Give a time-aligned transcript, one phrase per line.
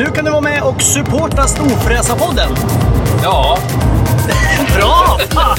[0.00, 2.48] Nu kan du vara med och supporta Storfräsarpodden.
[3.22, 3.58] Ja,
[4.76, 5.18] Bra!
[5.30, 5.56] Fan!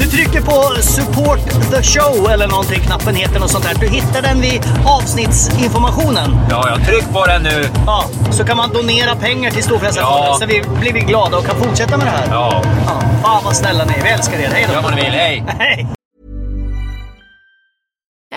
[0.00, 1.38] Du trycker på support
[1.70, 3.74] the show eller någonting, knappen heter något sånt där.
[3.80, 6.36] Du hittar den vid avsnittsinformationen.
[6.50, 7.64] ja, jag tryck på den nu.
[7.86, 10.36] Ja, så kan man donera pengar till Storfräsarfonden Ja.
[10.40, 12.26] så vi blir vi glada och kan fortsätta med det här.
[12.30, 14.02] Ja, Ja, fan vad snälla ni är.
[14.02, 14.48] Vi älskar er.
[14.48, 14.74] Hej då!
[14.74, 15.10] gör vad ni vill.
[15.12, 15.44] Hej!
[15.58, 15.86] Hej!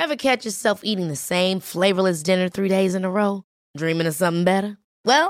[0.04, 3.42] Ever catch yourself eating the same flavorless dinner three days in a row?
[3.80, 4.76] Dreaming of something better?
[5.06, 5.30] Well,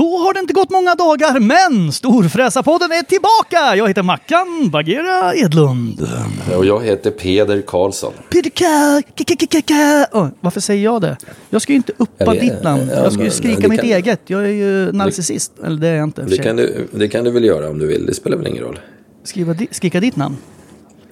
[0.00, 3.76] Då har det inte gått många dagar, men Storfräsarpodden är tillbaka!
[3.76, 6.08] Jag heter Mackan Bagheera Edlund.
[6.56, 8.12] Och jag heter Peder Karlsson.
[8.32, 10.06] Kikikikika.
[10.12, 11.16] Åh, Varför säger jag det?
[11.50, 12.88] Jag ska ju inte uppa ditt namn.
[12.90, 14.20] ja, Jag ska ju skrika mitt kan- eget.
[14.26, 15.52] Jag är ju narcissist.
[15.64, 16.22] Eller det är jag inte.
[16.22, 18.62] Det kan, du, det kan du väl göra om du vill, det spelar väl ingen
[18.62, 18.78] roll.
[19.24, 20.36] Skriva skrika ditt namn.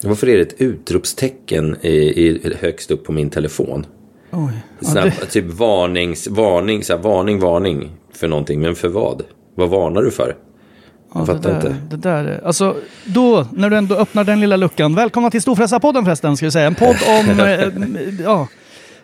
[0.03, 3.85] Varför är det ett utropstecken i, i, högst upp på min telefon?
[4.31, 4.51] Oj.
[4.79, 8.61] Ja, här, det, Typ varnings, varning, så här, varning, varning för någonting.
[8.61, 9.23] Men för vad?
[9.55, 10.35] Vad varnar du för?
[11.13, 11.75] ja, Jag det, fattar där, inte.
[11.89, 12.23] det där.
[12.25, 12.75] är- Alltså,
[13.05, 14.95] då, när du ändå öppnar den lilla luckan.
[14.95, 16.67] Välkomna till Storfräsarpodden förresten, ska vi säga.
[16.67, 17.67] En podd om, eh,
[18.23, 18.47] ja,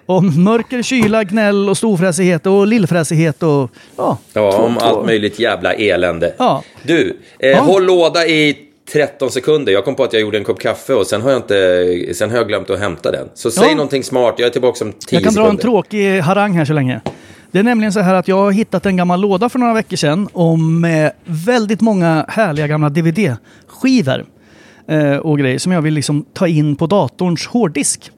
[0.06, 4.18] om mörker, kyla, gnäll och storfräsighet och lillfräsighet och ja.
[4.34, 6.34] Ja, om allt möjligt jävla elände.
[6.38, 6.64] Ja.
[6.84, 7.60] Du, eh, Ja.
[7.62, 8.58] håll låda i
[8.94, 9.72] 13 sekunder.
[9.74, 12.30] Jag kom på att jag gjorde en kopp kaffe och sen har jag, inte, sen
[12.30, 13.28] har jag glömt att hämta den.
[13.34, 13.76] Så säg Ja.
[13.76, 15.42] någonting smart, jag är tillbaka om 10 Jag kan sekunder.
[15.42, 17.02] dra en tråkig harang här så länge.
[17.52, 19.96] Det är nämligen så här att jag har hittat en gammal låda för några veckor
[19.98, 24.26] sedan om med väldigt många härliga gamla DVD-skivor
[24.88, 28.12] eh, och grejer som jag vill liksom ta in på datorns hårddisk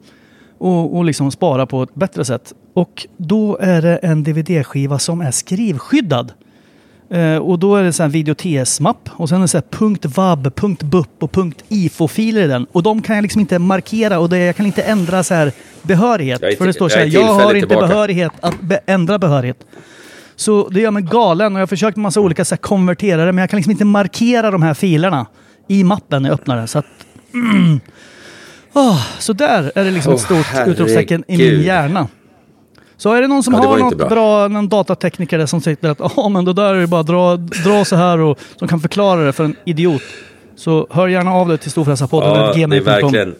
[0.58, 2.52] och, och liksom spara på ett bättre sätt.
[2.74, 6.32] Och då är det en DVD-skiva som är skrivskyddad.
[7.10, 10.08] Eh, och då är det så här video TS-mapp och sen är det så här
[10.08, 11.36] .vab, .bup och
[11.68, 12.66] .ifo-filer i den.
[12.72, 15.52] Och de kan jag liksom inte markera och det, jag kan inte ändra så här
[15.82, 16.42] behörighet.
[16.42, 18.32] Jag är För det till- står så jag här, är jag har inte tillbaka." behörighet
[18.40, 19.58] att be ändra behörighet.
[20.36, 23.32] Så det gör mig galen och jag har försökt med massa olika så här, konverterare
[23.32, 25.26] men jag kan liksom inte markera de här filerna
[25.68, 26.68] i mappen när jag öppnar den.
[26.68, 26.86] Så att...
[27.34, 27.80] Mm.
[28.72, 30.74] Ah, så där är det liksom ett Åh, stort herregud.
[30.74, 32.08] utropstecken i min hjärna.
[33.00, 34.08] Så är det någon som Ja, har något bra.
[34.08, 34.48] bra.
[34.48, 38.18] någon datatekniker som säger att ja men det där är bara dra, dra så här
[38.20, 40.02] och som kan förklara det för en idiot.
[40.56, 42.30] Så hör gärna av dig till Storfräsarpodden.
[42.60, 43.34] Ja, det är verkligen...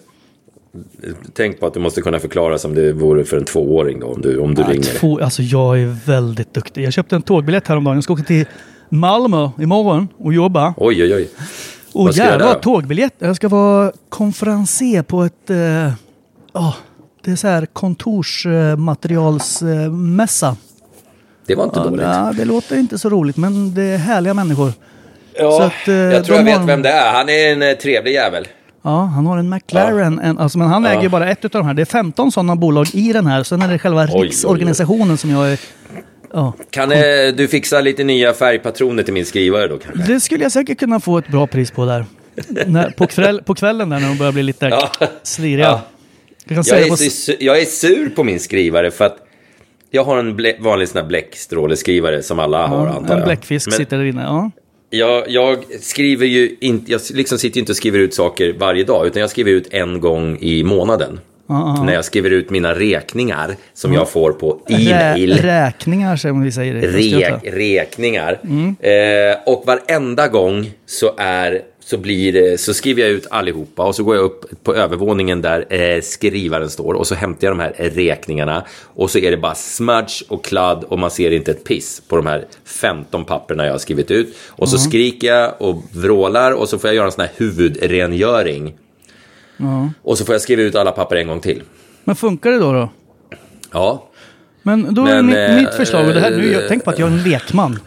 [1.35, 4.21] Tänk på att du måste kunna förklara som det vore för en tvååring då, om
[4.21, 4.83] du, om du Ja, ringer.
[4.99, 6.85] två, alltså jag är väldigt duktig.
[6.85, 7.97] Jag köpte en tågbiljett häromdagen.
[7.97, 8.45] Jag ska åka till
[8.89, 10.75] Malmö imorgon och jobba.
[10.77, 11.29] Oj, oj, oj.
[11.93, 13.15] Och jävlar tågbiljett.
[13.19, 15.51] Jag ska vara konferenser på ett...
[15.51, 15.93] eh,
[16.53, 16.75] Ja,
[17.25, 20.57] det är så här kontorsmaterialsmässa.
[21.47, 22.03] Det var inte Ja, dåligt.
[22.03, 24.73] ja, det låter inte så roligt men det är härliga människor.
[25.35, 27.13] Ja, Så att, eh, jag tror jag har- vet vem det är.
[27.13, 28.47] Han är en eh, trevlig jävel.
[28.83, 30.19] Ja, han har en McLaren.
[30.19, 30.91] En, alltså, men han Ja.
[30.91, 31.75] äger ju bara ett av de här.
[31.75, 33.43] Det är 15 sådana bolag i den här.
[33.43, 34.27] Sen är det själva oj, oj.
[34.27, 35.59] riksorganisationen som jag är...
[36.33, 36.53] Ja.
[36.71, 36.99] Kan eh,
[37.37, 40.13] du fixa lite nya färgpatroner till min skrivare då kanske?
[40.13, 42.05] Det skulle jag säkert kunna få ett bra pris på där.
[42.67, 44.89] när, på, kväll, på kvällen där när de börjar bli lite Ja.
[45.23, 45.81] sliriga.
[46.49, 46.63] Ja.
[46.67, 49.17] Jag Jag är, så, jag är sur på min skrivare för att
[49.91, 53.27] jag har en ble, vanlig sån här bläckstråleskrivare som alla har ja, antar en jag.
[53.29, 54.23] bläckfisk Men sitter där inne.
[54.23, 54.51] Ja.
[54.91, 58.85] jag, jag skriver ju inte, jag liksom sitter ju inte och skriver ut saker varje
[58.85, 61.21] dag utan jag skriver ut en gång i månaden.
[61.51, 63.99] Ja, När jag skriver ut mina räkningar som Mm.
[63.99, 65.33] jag får på Rä, e-mail.
[65.39, 67.43] räkningar som vi säger Östergötland.
[67.45, 68.41] räkningar.
[68.45, 68.77] Mm.
[68.81, 74.05] Eh, och varenda gång så, är, så, blir så skriver jag ut allihopa och så
[74.05, 77.73] går jag upp på övervåningen där eh, skrivaren står och så hämtar jag de här
[77.91, 82.03] räkningarna och så är det bara smudge och kladd och man ser inte ett piss
[82.09, 84.37] på de här 15 papperna jag har skrivit ut.
[84.49, 88.75] Och så skriker jag och vrålar och så får jag göra en sån här huvudrengöring.
[90.03, 91.63] Och så får jag skriva ut alla papper en gång till.
[92.05, 92.73] Men funkar det då?
[92.73, 92.91] då?
[93.73, 94.09] Ja.
[94.63, 96.85] Men då är Men, mitt, eh, mitt förslag, och det här, nu, jag, eh, tänk
[96.85, 97.79] på att jag är en lekman.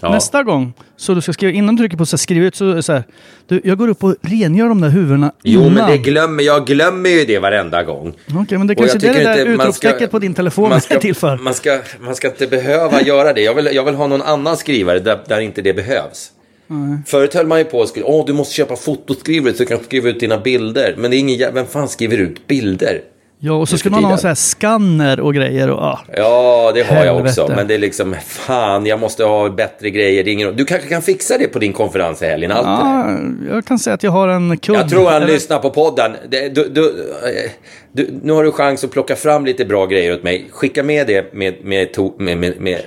[0.00, 0.10] Ja.
[0.10, 2.82] Nästa gång, så du ska skriva, innan du trycker på så här, skriv ut, så
[2.82, 3.02] så här,
[3.48, 5.72] du, jag går upp och rengör de där huvudena Jo, innan.
[5.74, 8.14] men det glömmer, jag glömmer ju det varenda gång.
[8.34, 10.80] Okej, men det kanske det är det där inte ska- utropstecket på din telefon man
[10.80, 11.36] ska, till för.
[11.36, 13.40] Man ska, man ska inte behöva göra det.
[13.40, 16.30] Jag vill, jag vill ha någon annan skrivare där, där inte det behövs.
[17.06, 20.08] Förut höll man ju på skulle, åh du måste köpa fotoskrivare så du kan skriva
[20.08, 20.94] ut dina bilder.
[20.98, 23.00] Men det är ingen, vem fan skriver ut bilder?
[23.40, 25.70] Ja, och så ska man ha här skanner och grejer.
[25.70, 26.00] Och, ah.
[26.16, 27.40] Ja, det har jag Helvete.
[27.42, 27.54] också.
[27.56, 30.28] Men det är liksom, fan, jag måste ha bättre grejer.
[30.28, 32.66] Ingen, du kanske kan fixa det på din konferens i helgen, allt.
[32.66, 34.78] Ja, jag kan säga att jag har en kund.
[34.78, 36.16] Jag tror han Eller- lyssnar på podden.
[36.28, 36.94] Du, du,
[37.92, 40.48] du, nu har du chans att plocka fram lite bra grejer åt mig.
[40.50, 42.80] Skicka med det med, med, to, med, med, med,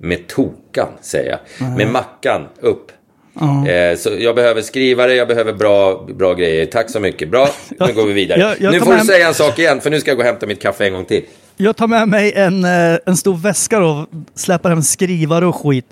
[0.00, 1.68] med tokan, säger jag.
[1.76, 2.92] Med mackan upp.
[3.40, 6.66] Eh, så jag behöver skrivare, jag behöver bra, bra grejer.
[6.66, 7.30] Tack så mycket.
[7.30, 7.48] Bra,
[7.86, 8.40] nu går vi vidare.
[8.40, 10.22] Jag- jag nu får du med- säga en sak igen, för nu ska jag gå
[10.22, 11.24] och hämta mitt kaffe en gång till.
[11.56, 15.86] Jag tar med mig en, eh, en stor väska då, släpar hem skrivare och skit.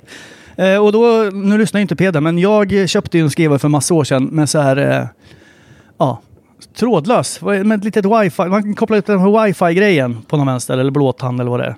[0.57, 3.95] Eh, och då, nu lyssnar inte Peder, men jag köpte ju en skrivare för massa
[3.95, 5.07] år sedan med så här, eh,
[5.99, 6.23] ja,
[6.79, 7.41] trådlös.
[7.43, 8.43] Med ett litet wifi.
[8.43, 11.65] Man kan koppla ut den här wifi-grejen på någon vänster eller blåtand eller vad det
[11.67, 11.77] är.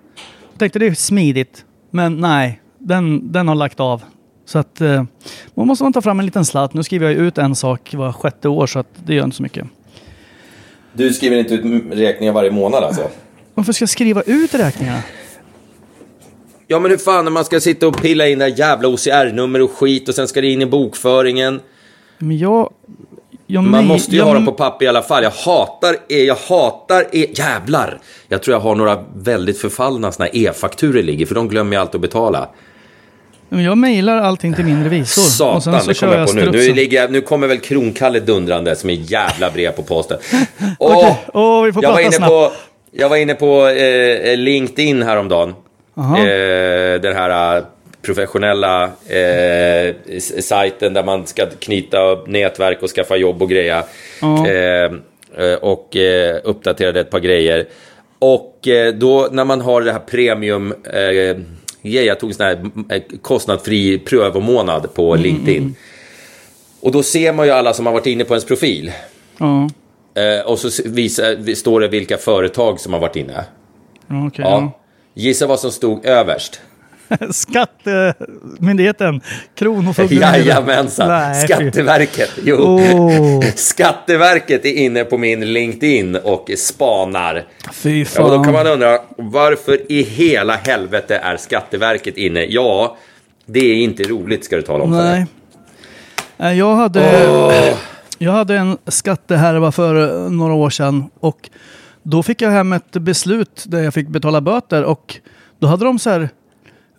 [0.53, 4.03] Jag tänkte det är smidigt, men nej, den, den har lagt av.
[4.47, 5.05] Så att eh,
[5.55, 6.71] man måste man ta fram en liten sladd.
[6.75, 9.43] Nu skriver jag ut en sak var sjätte år så att det gör inte så
[9.43, 9.67] mycket.
[10.93, 13.11] Du skriver inte ut räkningar varje månad alltså?
[13.55, 15.03] Varför ska jag skriva ut räkningarna?
[16.67, 19.71] Ja, men hur fan när man ska sitta och pilla in där jävla OCR-nummer och
[19.71, 21.61] skit och sen ska det in i bokföringen.
[22.19, 22.71] Men jag...
[23.47, 25.23] jag Man nej, måste ju jag, ha dem på papper i alla fall.
[25.23, 27.99] Jag hatar e, jag hatar e, jävlar.
[28.29, 31.95] Jag tror jag har några väldigt förfallna såna e-fakturer ligger, för de glömmer jag alltid
[31.95, 32.49] att betala.
[33.49, 35.23] Jag mejlar allting till min revisor.
[35.23, 36.51] och sen Satan, så det kommer jag på nu.
[36.51, 40.19] Nu, ligger nu kommer väl Kronkalle dundrande som är jävla brev på posten.
[40.79, 42.31] Åh, Okej, åh, vi får jag, var inne snabbt.
[42.31, 42.53] på,
[42.91, 45.55] jag var inne på eh, LinkedIn häromdagen.
[45.97, 46.19] Aha.
[46.19, 47.65] Eh, den här eh,
[48.03, 49.95] professionella eh,
[50.41, 53.85] sajten där man ska knyta upp nätverk och skaffa jobb och greja.
[54.21, 54.49] Ja.
[54.49, 54.91] Eh,
[55.39, 57.67] eh, och eh, uppdaterade ett par grejer.
[58.19, 60.75] Och eh, då när man har det här premium
[61.91, 65.75] jag tog en sån här eh, kostnadsfri prövomånad på Mm, LinkedIn.
[66.81, 68.93] Och då ser man ju alla som har varit inne på ens profil.
[69.39, 69.69] Ja,
[70.17, 73.45] Eh, och så visar, står det vilka företag som har varit inne.
[74.27, 74.45] okej.
[74.45, 74.81] Ja.
[75.15, 76.61] Gissa vad som stod överst?
[77.31, 79.21] Skattemyndigheten.
[79.55, 80.47] Kronofogdemyndigheten.
[80.47, 81.35] Jajamensan, Nej.
[81.49, 82.31] Skatteverket.
[82.45, 82.57] Jo.
[82.61, 83.41] Åh.
[83.55, 87.45] Skatteverket är inne på min LinkedIn och spanar.
[87.73, 88.25] Fy Ja, fan.
[88.25, 92.45] och då kan man undra, varför i hela helvete är Skatteverket inne?
[92.45, 92.97] Ja,
[93.47, 95.27] det är inte roligt ska du tala om Nej.
[96.57, 97.75] Jag hade,
[98.19, 101.51] jag hade en skattehärva för några år sedan och
[102.03, 105.17] då fick jag hem ett beslut där jag fick betala böter och
[105.59, 106.29] då hade de så här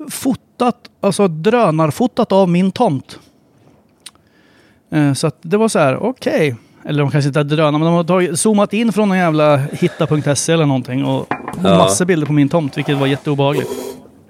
[0.09, 3.19] fotat, alltså drönarfotat av min tomt.
[4.91, 6.55] Eh, Så att det var så här, okej.
[6.85, 9.57] Eller de kanske inte hade drönat, men de har tagit, zoomat in från någon jävla
[9.57, 11.27] hitta.se eller någonting och
[11.63, 11.77] Ja.
[11.77, 13.69] massor bilder på min tomt, vilket var jätteobehagligt.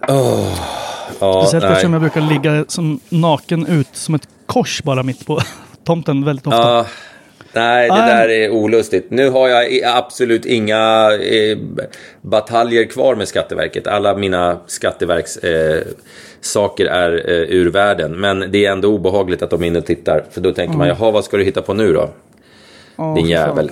[0.08, 1.72] Ja, Speciellt nej.
[1.72, 5.40] eftersom jag brukar ligga som naken ut som ett kors bara mitt på
[5.84, 6.72] tomten väldigt ofta.
[6.78, 6.86] Ja,
[7.60, 8.16] nej, det Nej.
[8.16, 9.12] där är olustigt.
[9.12, 11.58] Nu har jag absolut inga eh,
[12.22, 13.88] bataljer kvar med Skatteverket.
[13.88, 15.84] Alla mina Skatteverks eh,
[16.42, 18.20] saker är eh, ur världen.
[18.20, 20.24] Men det är ändå obehagligt att de är inne och tittar.
[20.32, 22.10] För då tänker man, jaha, vad ska du hitta på nu då?
[22.96, 23.72] Ja, Din jävel.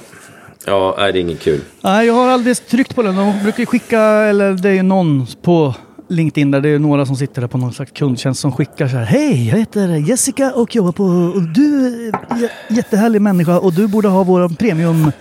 [0.66, 1.62] Ja, nej, det är inget kul.
[1.82, 3.16] Nej, jag har aldrig tryckt på den.
[3.16, 5.74] De brukar skicka, eller det är någon på
[6.10, 8.98] LinkedIn där det är några som sitter där på någon slags kundtjänst som skickar så
[8.98, 9.06] här.
[9.06, 11.04] Hej, jag heter Jessica och jobbar på...
[11.04, 15.12] Och du är j- jättehärlig människa och du borde ha vår premium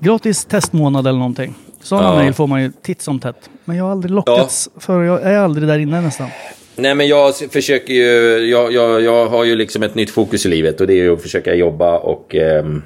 [0.00, 1.54] gratis testmånad eller någonting.
[1.82, 2.16] Sådana Ja.
[2.16, 3.50] mejl får man ju titt som tätt.
[3.64, 6.28] Men jag har aldrig lockats för jag är aldrig där inne nästan.
[6.76, 10.48] Nej, men jag försöker ju, jag, jag, jag har ju liksom ett nytt fokus i
[10.48, 12.82] livet och det är ju att försöka jobba och ehm,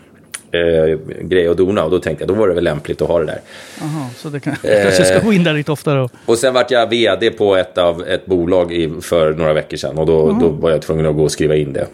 [0.52, 1.84] eh, greja och dona.
[1.84, 3.40] Och då tänkte jag, då var det väl lämpligt att ha det där.
[3.80, 5.98] Jaha, så det kan, jag kanske ska gå in där lite oftare.
[5.98, 6.08] då.
[6.26, 9.98] Och sen vart jag vd på ett av ett bolag i, för några veckor sedan
[9.98, 11.86] och då, då var jag tvungen att gå och skriva in det.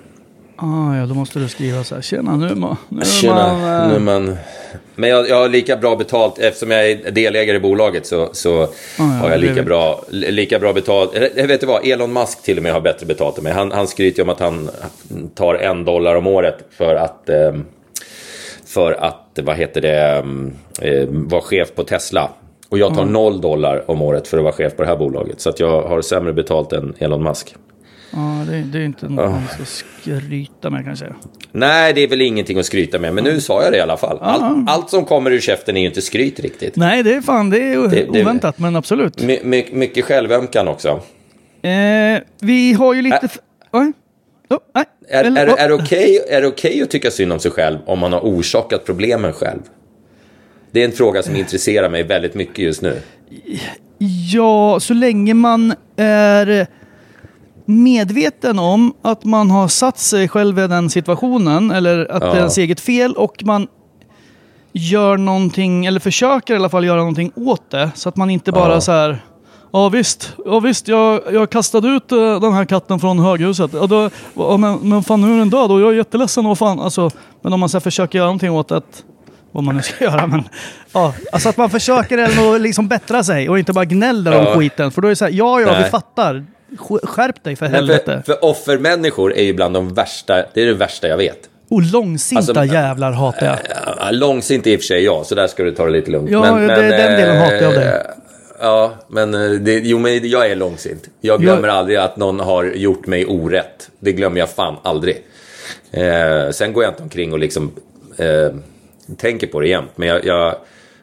[0.57, 2.03] Ah, ja, då måste du skriva så här.
[2.03, 4.37] Tjena, nu, man, nu, Tjena, man, eh, nu är man,
[4.95, 8.69] Men jag, jag har lika bra betalt, eftersom jag är delägare i bolaget så, så
[8.97, 11.15] har jag lika bra, lika bra betalt.
[11.15, 13.53] Eller, Jag vet du vad, Elon Musk till och med har bättre betalt än mig.
[13.53, 14.71] Han, han skryter om att han
[15.35, 17.53] tar en dollar om året för att, eh,
[18.75, 20.25] för att vad heter det,
[20.89, 22.31] eh, vara chef på Tesla.
[22.69, 25.41] Och jag tar noll dollar om året för att vara chef på det här bolaget.
[25.41, 27.55] Så att jag har sämre betalt än Elon Musk.
[28.13, 31.07] Ja, det, det är inte något man ska skryta med kanske.
[31.53, 33.97] Nej, det är väl ingenting att skryta med, men nu sa jag det i alla
[33.97, 34.19] fall.
[34.21, 36.77] Allt, allt som kommer ur käften är ju inte skryt riktigt.
[36.77, 39.23] Nej, det är fan, det är Det- det- oväntat, men absolut.
[39.23, 40.89] My, my, mycket självömkan också.
[41.63, 43.17] Eh, vi har ju lite...
[43.17, 43.39] Ä- f-
[43.73, 43.93] Oj.
[44.51, 44.85] Oh, nej.
[45.13, 47.79] Är, Eller- är, är det okej är det okej att tycka synd om sig själv
[47.87, 49.61] om man har orsakat problemen själv?
[50.71, 53.01] Det är en fråga som intresserar mig väldigt mycket just nu.
[54.33, 56.67] Ja, så länge man är
[57.65, 62.31] medveten om att man har satt sig själv i den situationen eller att det är
[62.31, 62.37] Ja.
[62.37, 63.67] ens eget fel och man
[64.73, 67.91] gör någonting, eller försöker i alla fall göra någonting åt det.
[67.95, 68.81] Så att man inte bara Ja.
[68.81, 69.25] så här
[69.73, 73.71] Ja visst, ja, visst jag, jag kastade ut eh, den här katten från höghuset.
[73.75, 76.47] Ja, då, ja, men, men fan nu är den död och jag är jätteledsen.
[76.47, 77.11] Och fan, alltså,
[77.43, 78.83] men om man så försöker göra någonting åt det,
[79.53, 80.27] vad man nu ska göra.
[80.27, 80.43] Men,
[80.93, 84.55] ja, alltså att man försöker ändå liksom bättra sig och inte bara gnäller om Ja.
[84.55, 84.91] skiten.
[84.93, 85.91] För då är det så här, ja ja vi Nej.
[85.91, 86.45] fattar.
[86.79, 88.23] Sk- Skärp dig för Men helvete.
[88.27, 91.39] för, för offermänniskor är ju bland de värsta, det är det värsta jag vet.
[91.71, 93.57] Och långsinta Alltså, jävlar hatar jag.
[94.01, 96.31] Ja, Långsint i och för sig, ja, så där ska du ta det lite lugnt.
[96.31, 97.85] Ja, det- den delen hatar jag av dig.
[97.89, 97.95] eh,
[98.63, 101.09] Ja, men, eh, det, jo, men jag är långsint.
[101.21, 103.91] Jag glömmer aldrig att någon har gjort mig orätt.
[103.99, 105.17] Det glömmer jag fan aldrig.
[105.91, 107.71] Eh, sen går jag inte omkring och liksom
[108.17, 108.55] eh,
[109.17, 109.91] tänker på det jämt.
[109.97, 110.57] Men jag, jag,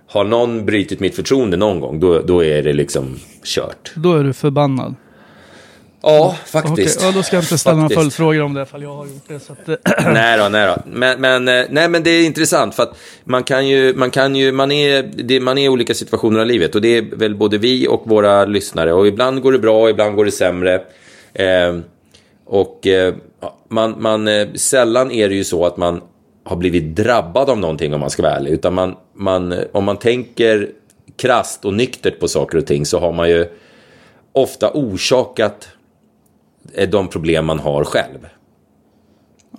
[0.08, 3.92] har någon brutit mitt förtroende någon gång, då, då är det liksom kört.
[3.96, 4.96] Då är du förbannad.
[6.02, 7.02] Ja, Okej, faktiskt.
[7.02, 9.40] ja, då ska jag inte ställa några följdfrågor om det ifall jag har gjort det.
[9.40, 9.76] Så att, eh,
[10.14, 10.84] nej då, nej då.
[10.86, 14.36] Men, men, eh, nej, men det är intressant för att man kan ju, man kan
[14.36, 17.36] ju, man är, det, man är i olika situationer i livet och det är väl
[17.36, 20.82] både vi och våra lyssnare och ibland går det bra och ibland går det sämre.
[21.34, 21.78] Eh,
[22.46, 26.02] och eh, ja, man, man, eh, sällan är det ju så att man
[26.44, 29.98] har blivit drabbad av någonting om man ska vara ärlig, utan man, man, om man
[29.98, 30.70] tänker
[31.16, 33.48] krast och nyktert på saker och ting så har man ju
[34.34, 35.68] ofta orsakat
[36.90, 38.28] de problem man har själv.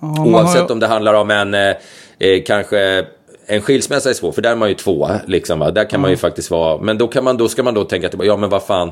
[0.01, 1.75] ja, har Oavsett ju- om det handlar om en, eh,
[2.19, 3.05] eh, kanske
[3.45, 5.71] en skilsmässa är svår, för där är man ju två, liksom, va?
[5.71, 8.07] där kan man ju faktiskt vara, men då, kan man, då ska man då tänka
[8.07, 8.91] att, ja men vad fan,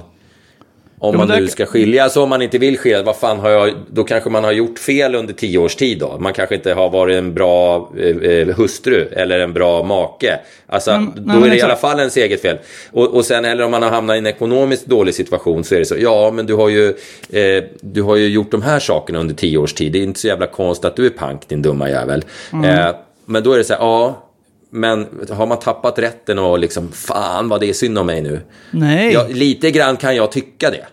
[1.00, 4.04] om man nu ska skiljas, om man inte vill skiljas, vad fan har jag, då
[4.04, 6.18] kanske man har gjort fel under tio års tid då.
[6.20, 10.40] Man kanske inte har varit en bra eh, eh, hustru eller en bra make.
[10.68, 12.58] Alltså, Men- då nej, är det i alla fall ens eget fel.
[12.92, 15.80] Och, och sen, eller om man har hamnat i en ekonomiskt dålig situation så är
[15.80, 16.88] det så, ja men du har ju,
[17.30, 19.92] eh, du har ju gjort de här sakerna under tio års tid.
[19.92, 22.24] Det är inte så jävla konstigt att du är pank din dumma jävel.
[22.66, 24.26] Eh, men då är det så här, ja,
[24.72, 28.42] men har man tappat rätten och liksom, fan vad det är synd om mig nu.
[28.72, 29.36] Nej, Ja, ja.
[29.36, 30.86] lite grann kan jag tycka det.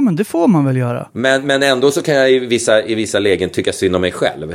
[0.00, 1.08] men det får man väl göra.
[1.12, 4.12] Men, men ändå så kan jag i vissa, i vissa lägen tycka synd om mig
[4.12, 4.54] själv.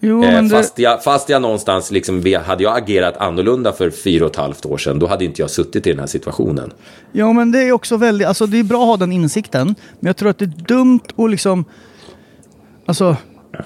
[0.00, 4.24] Jo, Eh, det, fast, jag, fast jag någonstans, liksom, hade jag agerat annorlunda för fyra
[4.24, 6.72] och ett halvt år sedan, då hade inte jag suttit i den här situationen.
[7.12, 8.28] ja, men det är också väldigt...
[8.28, 9.66] Alltså det är bra att ha den insikten.
[10.00, 11.64] Men jag tror att det är dumt att liksom...
[12.86, 13.16] Alltså,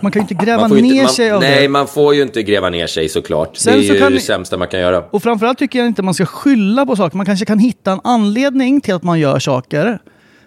[0.00, 1.68] man kan ju inte gräva ner inte, man, sig av nej, det.
[1.68, 3.56] man får ju inte gräva ner sig såklart.
[3.56, 5.04] Sen det är så ju det ni- sämsta man kan göra.
[5.10, 7.16] Och framförallt tycker jag inte man ska skylla på saker.
[7.16, 9.98] Man kanske kan hitta en anledning till att man gör saker.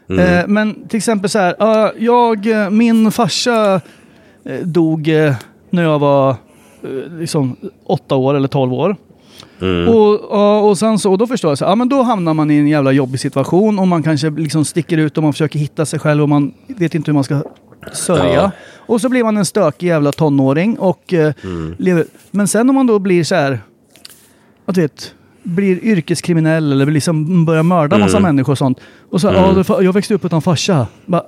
[0.10, 0.40] Mm.
[0.40, 1.56] Eh, men till exempel så här,
[1.98, 3.82] jag, eh, min farsa
[4.46, 5.34] eh, dog eh,
[5.70, 6.36] när jag var
[7.20, 8.96] liksom åtta år eller tolv år.
[9.62, 9.88] Mm.
[9.88, 12.58] Och, och sen så, och då förstår jag, så, ja, men då hamnar man i
[12.58, 16.00] en jävla jobbig situation och man kanske liksom sticker ut och man försöker hitta sig
[16.00, 17.44] själv och man vet inte hur man ska
[17.94, 18.34] sörja.
[18.34, 18.52] Ja.
[18.78, 21.76] Och så blir man en stökig jävla tonåring och eh, Mm.
[21.80, 22.06] lever.
[22.32, 23.60] Men sen om man då blir så här,
[24.66, 25.14] att vet,
[25.44, 28.30] blir yrkeskriminell eller liksom börjar mörda massa Mm.
[28.36, 28.80] människor och sånt.
[29.12, 30.88] Och så, ja, det- jag växte upp utan farsa.
[31.06, 31.24] Bara,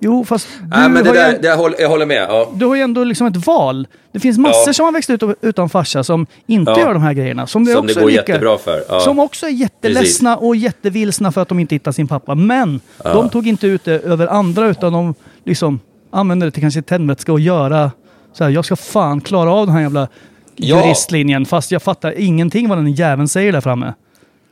[0.00, 2.26] jo, fast du, Nej, men det har ju, där, det jag, håller, jag håller med.
[2.28, 2.50] Ja.
[2.54, 3.86] du har ju ändå liksom ett val.
[4.12, 4.72] Det finns massor Ja.
[4.72, 6.80] som har växt ut utan farsa som inte Ja.
[6.80, 7.46] gör de här grejerna.
[7.46, 8.82] Som det, Som det också går är lika, jättebra för.
[8.88, 9.00] Ja.
[9.00, 12.34] Som också är jätteledsna och jättevilsna för att de inte hittar sin pappa.
[12.34, 15.14] Men de tog inte ut det över andra utan de
[15.44, 15.80] liksom
[16.12, 17.90] använde det till kanske tändvätska och göra
[18.32, 20.08] så här, jag ska fan klara av den här jävla
[20.56, 20.84] Ja.
[20.84, 23.94] juristlinjen fast jag fattar ingenting vad den jäveln säger där framme.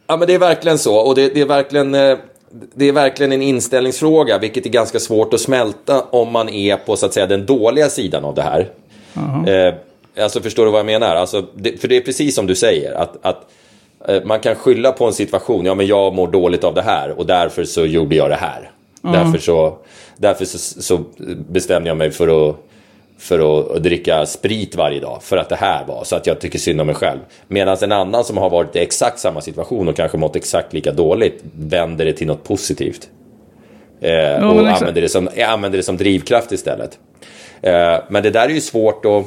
[0.06, 0.96] Ja, men det är verkligen så.
[0.96, 2.18] Och det, det, är verkligen, eh,
[2.74, 6.96] det är verkligen en inställningsfråga, vilket är ganska svårt att smälta om man är på
[6.96, 8.68] så att säga, den dåliga sidan av det här.
[9.46, 9.74] Eh,
[10.24, 11.16] alltså, förstår du vad jag menar?
[11.16, 13.50] Alltså, det, för det är precis som du säger, att, att
[14.08, 15.66] eh, man kan skylla på en situation.
[15.66, 18.70] Ja, men jag mår dåligt av det här och därför så gjorde jag det här.
[19.02, 19.78] Därför, så,
[20.16, 21.04] därför så, så
[21.49, 22.57] bestämde jag mig för att
[23.21, 26.40] för att, att dricka sprit varje dag för att det här var så att jag
[26.40, 27.19] tycker synd om mig själv.
[27.49, 30.92] Medan en annan som har varit i exakt samma situation och kanske mått exakt lika
[30.92, 33.09] dåligt vänder det till något positivt.
[34.00, 34.80] Eh, men och exakt.
[34.80, 36.99] använder det, som, använder det som drivkraft istället.
[37.62, 39.25] Eh, men det där är ju svårt att...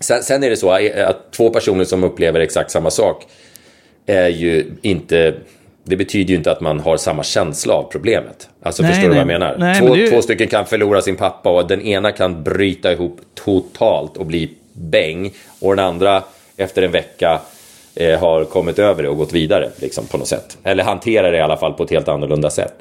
[0.00, 3.26] Sen, sen är det så att två personer som upplever exakt samma sak
[4.06, 5.34] är ju inte...
[5.84, 8.48] Det betyder ju inte att man har samma känsla av problemet.
[8.62, 9.38] Alltså Nej, förstår du vad jag nej.
[9.38, 9.56] menar?
[9.58, 12.92] Nej, två, men ju- två stycken kan förlora sin pappa och den ena kan bryta
[12.92, 15.30] ihop totalt och bli bäng.
[15.60, 16.22] Och den andra
[16.56, 17.40] efter en vecka
[17.94, 20.58] eh, har kommit över det och gått vidare liksom, på något sätt.
[20.64, 22.74] Eller hanterar det i alla fall på ett helt annorlunda sätt.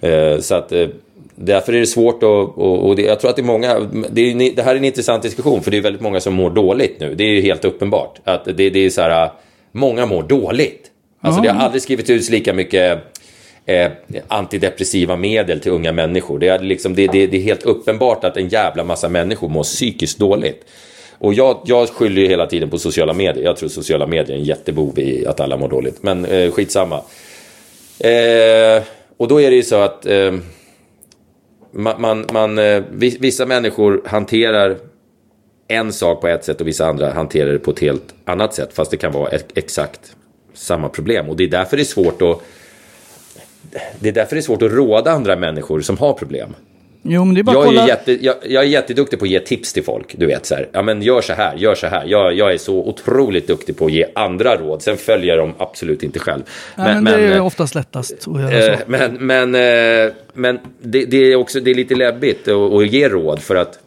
[0.00, 0.88] Eh, så att eh,
[1.34, 3.80] därför är det svårt att, och, och det, jag tror att det är många,
[4.10, 6.50] det, är, det här är en intressant diskussion för det är väldigt många som mår
[6.50, 7.14] dåligt nu.
[7.14, 8.18] Det är ju helt uppenbart.
[8.24, 9.30] Att det, det är så här,
[9.72, 10.89] många mår dåligt.
[11.20, 12.98] Alltså det har aldrig skrivits ut lika mycket
[13.66, 13.90] eh,
[14.28, 16.38] antidepressiva medel till unga människor.
[16.38, 19.62] Det är, liksom, det, det, det är helt uppenbart att en jävla massa människor mår
[19.62, 20.64] psykiskt dåligt.
[21.18, 23.44] Och jag, jag skyller ju hela tiden på sociala medier.
[23.44, 26.02] Jag tror sociala medier är en jättebov i att alla mår dåligt.
[26.02, 26.96] Men eh, skitsamma.
[27.98, 28.82] Eh,
[29.16, 30.34] och då är det ju så att eh,
[31.72, 34.76] man, man, man, eh, vi- vissa människor hanterar
[35.68, 38.70] en sak på ett sätt och vissa andra hanterar det på ett helt annat sätt.
[38.72, 40.16] Fast det kan vara exakt
[40.54, 41.28] samma problem.
[41.28, 42.42] Och det är därför det är svårt att
[44.00, 46.54] det är därför det är svårt att råda andra människor som har problem.
[47.02, 47.88] Jo, men det är bara Jag är, kolla.
[47.88, 50.14] jätte, jag, jag är jätteduktig på att ge tips till folk.
[50.18, 52.04] Du vet så här, ja men gör så här, gör så här.
[52.06, 54.82] Jag, jag är så otroligt duktig på att ge andra råd.
[54.82, 56.42] Sen följer jag dem absolut inte själv.
[56.76, 58.72] Nej, men, det är ju eh, oftast lättast att göra så.
[58.72, 62.86] Eh, men men, eh, men det, det är också det är lite läbbigt att, att
[62.86, 63.78] ge råd för att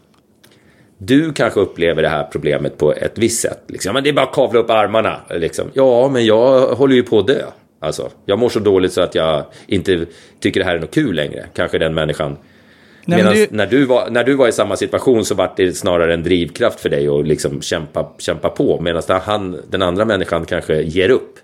[1.06, 3.64] du kanske upplever det här problemet på ett visst sätt.
[3.68, 3.94] Liksom.
[3.94, 5.20] Men det är bara att kavla upp armarna.
[5.30, 5.66] Liksom.
[5.74, 7.42] Ja, men jag håller ju på att dö.
[7.80, 10.06] Alltså, jag mår så dåligt så att jag inte
[10.40, 11.46] tycker det här är något kul längre.
[11.56, 12.32] Kanske den människan.
[12.32, 15.54] Nej, men Medan ju- när, du var, när du var i samma situation så var
[15.58, 18.82] det snarare en drivkraft för dig att liksom kämpa, kämpa på.
[18.82, 21.36] Medan han, den andra människan kanske ger upp.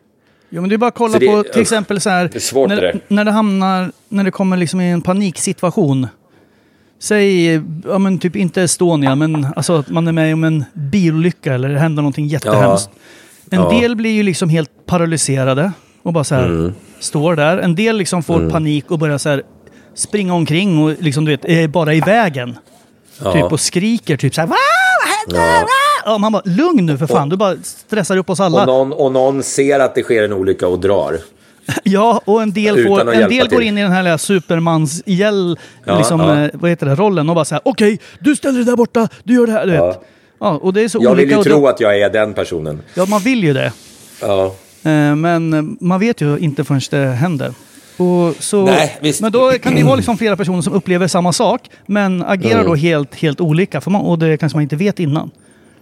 [0.50, 2.30] Jo, men det är bara att kolla det- på till exempel så här.
[2.34, 6.08] det när, det när det hamnar, när det kommer liksom i en paniksituation.
[7.02, 7.54] Säg,
[7.86, 11.70] ja men typ inte Estonia, men alltså att man är med om en bilolycka eller
[11.70, 12.90] det händer någonting jättehemskt.
[13.50, 13.70] En Ja.
[13.70, 15.72] del blir ju liksom helt paralyserade
[16.04, 16.74] och bara så här Mm.
[17.00, 17.58] står där.
[17.58, 19.44] En del liksom får panik och börjar så här
[19.96, 22.58] springa omkring och liksom du vet, är bara i vägen.
[23.24, 23.34] Ja.
[23.34, 24.48] Typ och skriker typ så här.
[24.48, 24.56] "Va?
[25.06, 25.54] Vad händer?
[25.56, 25.62] Ja.
[25.62, 25.68] Va?"
[26.06, 28.62] Ja, man bara, lugn nu för fan, du bara stressar upp oss alla.
[28.62, 31.18] Och någon, och någon ser att det sker en olycka och drar.
[31.84, 35.56] Ja, och en del, Utan får, en del går in i den här supermans Ja,
[35.98, 36.44] liksom, ja.
[36.44, 39.34] eh, vad heter det, rollen och bara säga okej, du ställer dig där borta, du
[39.34, 39.68] gör det här.
[39.68, 39.88] Du Ja.
[39.88, 40.00] vet.
[40.40, 41.32] Ja, och det är så Jag vill olika.
[41.32, 42.82] ju och tro då, att jag är den personen.
[42.94, 43.74] Ja, man vill ju det.
[44.22, 44.46] Ja.
[44.84, 47.54] Eh, men eh, man vet ju inte förrän det händer.
[47.98, 48.98] Och så, Nej.
[49.22, 52.66] Men då kan det vara liksom flera personer som upplever samma sak, men agerar Mm.
[52.66, 53.82] då helt, helt olika.
[53.82, 55.32] För man, och det kanske man inte vet innan.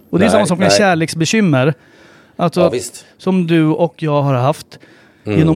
[0.09, 0.77] Och det är Nej, samma sak med nej.
[0.77, 1.73] kärleksbekymmer.
[2.35, 3.05] Alltså, Ja, visst.
[3.17, 4.79] som du och jag har haft.
[5.25, 5.39] Mm.
[5.39, 5.55] Genom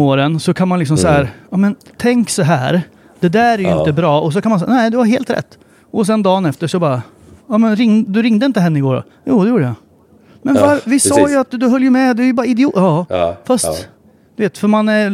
[0.00, 2.82] Åren så kan man liksom så här, ja men tänk så här,
[3.20, 3.78] det där är ju Ja.
[3.78, 4.20] inte bra.
[4.20, 5.58] Och så kan man säga, nej du har helt rätt.
[5.90, 7.02] Och sen dagen efter så bara,
[7.48, 9.02] ja men ring, du ringde inte henne igår då?
[9.24, 9.74] Jo det gjorde jag.
[10.42, 11.32] Men Ja, var, vi sa precis.
[11.34, 12.72] ju att du, du höll ju med, du är ju bara idiot.
[12.76, 13.88] Ja, Ja, fast.
[14.36, 15.10] Du vet, för man är...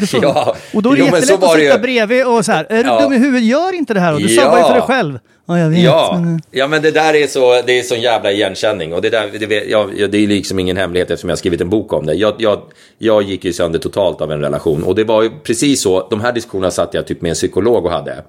[0.00, 1.78] Det, så, Ja, och då är det jo, jättelätt att sitta ju.
[1.78, 3.00] bredvid och så här, är du Ja.
[3.00, 3.42] dum i huvudet?
[3.48, 4.14] Gör inte det här.
[4.14, 4.42] Och du Ja.
[4.42, 5.18] sabbar ju för dig själv.
[5.46, 5.78] Ja, jag vet.
[5.82, 8.94] Ja, Men, ja, men det där är så, det är sån jävla igenkänning.
[8.94, 11.60] Och det, där, det, vet- jag- det är liksom ingen hemlighet eftersom jag har skrivit
[11.60, 12.14] en bok om det.
[12.14, 12.62] Jag, jag,
[12.98, 14.82] jag gick ju sönder totalt av en relation.
[14.84, 17.84] Och det var ju precis så, de här diskussionerna satt jag typ med en psykolog
[17.84, 18.22] och hade.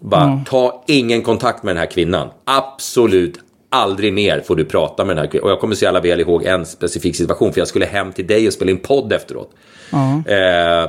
[0.00, 2.28] Bara, ta ingen kontakt med den här kvinnan.
[2.44, 3.34] Absolut
[3.70, 5.44] aldrig mer får du prata med den här kvinnan.
[5.44, 7.52] Och jag kommer så jävla väl ihåg en specifik situation.
[7.52, 9.50] För jag skulle hem till dig och spela in podd efteråt.
[10.26, 10.82] Eh,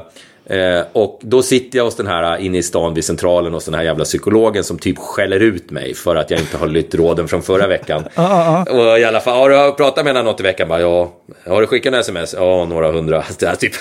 [0.57, 3.73] eh, och då sitter jag hos den här inne i stan vid centralen hos den
[3.73, 7.27] här jävla psykologen som typ skäller ut mig för att jag inte har lytt råden
[7.27, 8.03] från förra veckan.
[8.69, 10.67] Och i alla fall, har du pratat med henne något i veckan?
[10.67, 11.11] Bara, ja.
[11.45, 12.33] Har du skickat en sms?
[12.37, 13.19] Ja, några hundra.
[13.41, 13.73] Här, typ.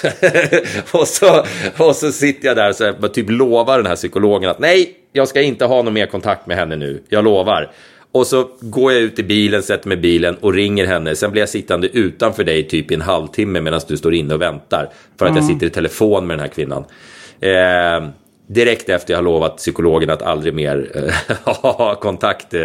[0.94, 1.44] och, så,
[1.78, 5.28] och så sitter jag där och så typ lovar den här psykologen att nej, jag
[5.28, 7.02] ska inte ha någon mer kontakt med henne nu.
[7.08, 7.70] Jag lovar.
[8.12, 11.16] Och så går jag ut i bilen, sätter mig i bilen och ringer henne.
[11.16, 14.42] Sen blir jag sittande utanför dig typ i en halvtimme medan du står inne och
[14.42, 14.90] väntar.
[15.18, 16.84] För att jag sitter i telefon med den här kvinnan.
[17.40, 18.10] Eh,
[18.48, 22.60] direkt efter jag har lovat psykologen att aldrig mer eh, ha kontakt eh,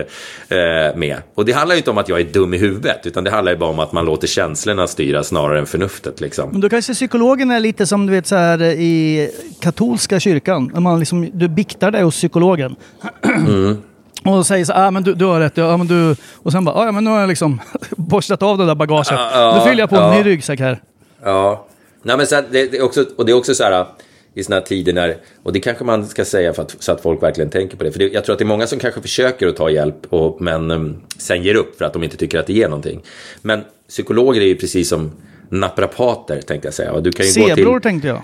[0.95, 1.17] med.
[1.33, 2.99] Och det handlar ju inte om att jag är dum i huvudet.
[3.03, 6.21] Utan det handlar ju bara om att man låter känslorna styra snarare än förnuftet.
[6.21, 6.49] Liksom.
[6.51, 9.29] Men då kanske psykologen är lite som du vet så här i
[9.59, 10.71] katolska kyrkan.
[10.77, 12.75] Man liksom, du biktar dig hos psykologen.
[13.23, 13.77] Mm.
[14.25, 15.57] Och säger så ah, men du, du har rätt.
[15.57, 16.15] Ja, men du...
[16.33, 19.07] Och sen bara, ah, ja, men nu har jag liksom borstat av det där bagaget.
[19.11, 20.13] Ja, nu fyller jag på ja.
[20.13, 20.81] en ny ryggsäck här.
[21.23, 21.67] Ja,
[22.03, 23.85] Nej, men sen, det, det är också, och det är också så här
[24.33, 27.01] i såna här tider när, och det kanske man ska säga för att, så att
[27.01, 27.91] folk verkligen tänker på det.
[27.91, 30.41] För det, jag tror att det är många som kanske försöker att ta hjälp, och,
[30.41, 33.01] men um, sen ger upp för att de inte tycker att det ger någonting.
[33.41, 35.11] Men psykologer är ju precis som
[35.49, 36.91] naprapater, tänkte jag säga.
[36.91, 38.23] Och du kan ju gå Zebror till, tänkte jag.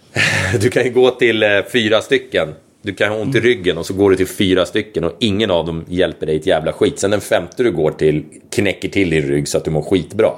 [0.60, 2.54] du kan ju gå till eh, fyra stycken.
[2.86, 5.50] Du kan ha ont i ryggen och så går du till fyra stycken och ingen
[5.50, 6.98] av dem hjälper dig ett jävla skit.
[6.98, 10.30] Sen den femte du går till knäcker till din rygg så att du mår skitbra.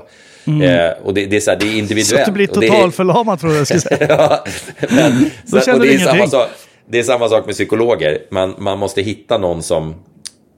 [0.47, 2.09] Eh, och det, det, är så här, det är individuellt.
[2.09, 4.07] Så att du blir totalförlamad tror jag jag skulle säga.
[4.09, 4.45] ja,
[4.89, 6.29] men, så, känner du ingenting.
[6.29, 6.49] sak,
[6.91, 8.19] det är samma sak med psykologer.
[8.31, 9.95] Man, man måste hitta någon som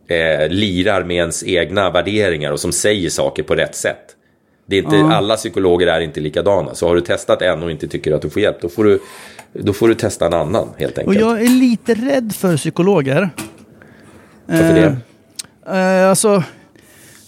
[0.08, 4.16] eh, lirar med ens egna värderingar och som säger saker på rätt sätt.
[4.70, 6.74] Det är inte, Alla psykologer är inte likadana.
[6.74, 9.00] Så har du testat en och inte tycker att du får hjälp, då får du,
[9.52, 11.20] då får du testa en annan helt Och enkelt.
[11.20, 13.30] jag är lite rädd för psykologer.
[14.46, 14.96] Varför det?
[15.78, 16.42] Eh, alltså,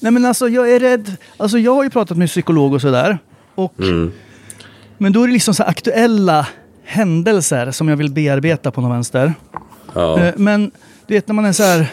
[0.00, 1.12] nej men alltså jag är rädd.
[1.36, 3.18] Alltså jag har ju pratat med psykolog och sådär.
[3.54, 4.12] Och, Mm.
[4.98, 6.46] Men då är det liksom så här aktuella
[6.84, 9.34] händelser som jag vill bearbeta på något vänster.
[9.94, 10.20] Ja.
[10.20, 10.70] Eh, men
[11.06, 11.86] du vet när man är så här.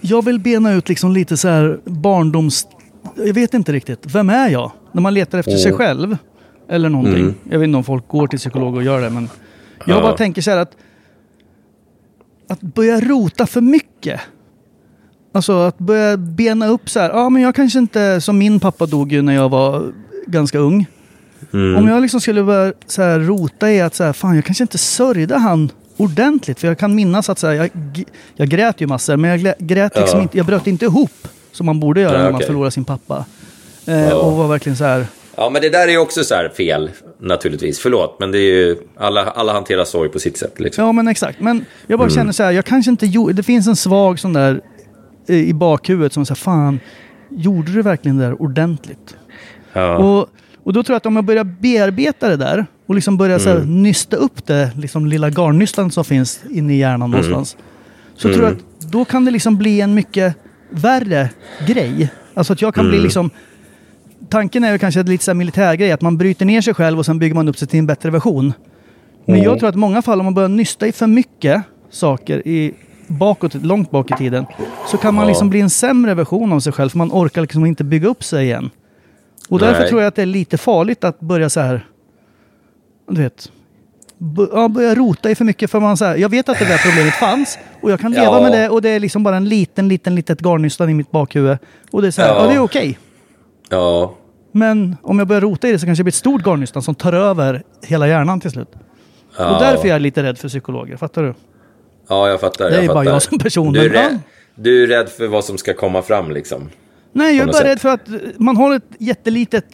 [0.00, 2.66] Jag vill bena ut liksom lite så här barndoms...
[3.16, 3.98] Jag vet inte riktigt.
[4.14, 4.72] Vem är jag?
[4.98, 6.16] När man letar efter sig själv.
[6.68, 7.34] Eller någonting.
[7.50, 9.10] Jag vet inte om folk går till psykolog och gör det.
[9.10, 9.28] Men
[9.86, 10.02] jag Ja.
[10.02, 10.76] bara tänker så här att...
[12.48, 14.20] Att börja rota för mycket.
[15.32, 17.10] Alltså att börja bena upp så här.
[17.10, 18.20] Ja men jag kanske inte...
[18.20, 19.92] Som min pappa dog ju när jag var
[20.26, 20.86] ganska ung.
[21.52, 24.64] Om jag liksom skulle börja så här rota i att så här, fan jag kanske
[24.64, 26.60] inte sörjde han ordentligt.
[26.60, 27.70] För jag kan minnas att så här, jag,
[28.36, 30.22] jag grät ju massor men jag grät liksom Ja.
[30.22, 31.28] inte, jag bröt inte ihop.
[31.52, 33.24] Som man borde göra Nej, när man förlorar sin pappa.
[33.88, 35.06] Eh, Och var verkligen så här.
[35.36, 37.80] ja, men det där är ju också så här fel, naturligtvis.
[37.80, 40.60] Förlåt, men det är ju, alla, alla hanterar sorg på sitt sätt.
[40.60, 40.84] Liksom.
[40.84, 41.40] Ja men exakt.
[41.40, 41.98] Men jag Mm.
[41.98, 44.60] bara känner så här, jag kanske inte gjorde, det finns en svag sån där
[45.28, 46.80] eh, i bakhuvudet som säger fan,
[47.30, 49.16] gjorde du verkligen det där ordentligt?
[49.72, 49.96] Ja.
[49.96, 50.28] Och,
[50.64, 53.48] och då tror jag att om jag börjar bearbeta det där och liksom börjar så
[53.48, 53.82] här, Mm.
[53.82, 57.10] nysta upp det liksom lilla garnnystan som finns inne i hjärnan Mm.
[57.10, 57.56] någonstans.
[58.16, 60.34] Så tror jag att då kan det liksom bli en mycket
[60.70, 61.30] värre
[61.66, 62.08] grej.
[62.34, 62.90] Alltså att jag kan Mm.
[62.96, 63.30] bli liksom...
[64.30, 67.06] Tanken är ju kanske lite så här militärgrej, att man bryter ner sig själv och
[67.06, 68.52] sen bygger man upp sig till en bättre version.
[69.24, 69.44] Men Mm.
[69.44, 72.74] jag tror att i många fall om man börjar nysta i för mycket saker i,
[73.06, 74.46] bakåt, långt bak i tiden,
[74.86, 75.28] så kan man Ja.
[75.28, 78.24] liksom bli en sämre version av sig själv, för man orkar liksom inte bygga upp
[78.24, 78.70] sig igen.
[79.48, 79.88] Och därför Nej.
[79.88, 81.86] tror jag att det är lite farligt att börja så här,
[83.10, 83.52] du vet,
[84.52, 85.70] ja, börja rota i för mycket.
[85.70, 88.24] För man så här, jag vet att det där problemet fanns och jag kan leva
[88.24, 88.40] Ja.
[88.42, 91.58] med det och det är liksom bara en liten, liten, litet garnnystan i mitt bakhuvud.
[91.90, 92.46] Och det är så här, ja, Ja.
[92.48, 92.98] det är okej.
[93.68, 94.14] Ja.
[94.52, 96.94] Men om jag börjar rota i det så kanske det blir ett stort garnnystan som
[96.94, 98.68] tar över hela hjärnan till slut.
[99.38, 99.54] ja.
[99.54, 101.34] Och därför är jag lite rädd för psykologer, fattar du?
[102.08, 102.70] Ja, jag fattar.
[102.70, 103.12] Det är jag bara fattar.
[103.12, 104.18] jag som person, Du är, rädd,
[104.54, 106.68] du är rädd för vad som ska komma fram liksom.
[107.12, 107.66] Nej, jag är bara sätt.
[107.66, 109.64] rädd för att man har ett jättelitet,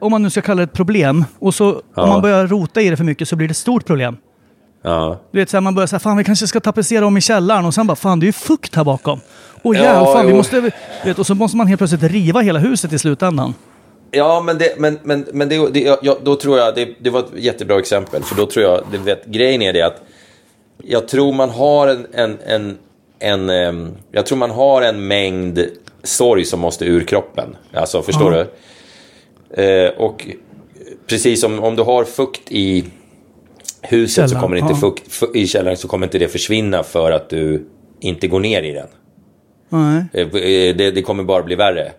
[0.00, 2.02] om man nu ska kalla det ett problem, och så Ja.
[2.02, 4.16] om man börjar rota i det för mycket så blir det ett stort problem.
[4.82, 5.20] Ja.
[5.32, 7.64] Du vet, så här, man börjar säga fan vi kanske ska tapetsera om i källaren
[7.64, 9.20] och sen bara fan det är ju fukt här bakom.
[9.62, 10.36] Och Ja, jävlar, vi jo.
[10.36, 10.70] måste...
[11.04, 13.54] Vet, och så måste man helt plötsligt riva hela huset i slutändan.
[14.10, 17.20] Ja, men, det, men, men, men det, det, ja, då tror jag, det, det var
[17.20, 18.22] ett jättebra exempel.
[18.22, 20.02] För då tror jag, det, vet, grejen är det att
[20.84, 22.78] jag tror man har en, en, en,
[23.18, 25.66] en ehm, jag tror man har en mängd
[26.02, 27.56] sorg som måste ur kroppen.
[27.72, 28.46] Alltså, förstår du?
[29.62, 30.26] Eh, och
[31.06, 32.84] precis som om du har fukt i
[33.82, 34.76] huset så Källaren, kommer inte ja.
[34.76, 37.66] fukt fu- i källaren så kommer inte det försvinna för att du
[38.00, 38.86] inte går ner i den.
[39.70, 40.04] Nej.
[40.12, 41.92] Eh, eh, Det, det kommer bara bli värre.